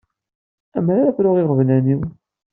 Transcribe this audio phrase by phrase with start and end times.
[0.77, 2.01] Amer ara fruɣ iɣeblan-iw?